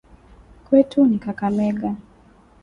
[0.65, 1.95] Kwetu ni kakamega